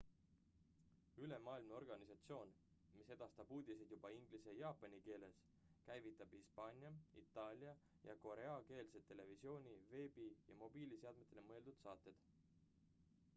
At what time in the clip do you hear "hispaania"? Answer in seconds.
6.39-6.91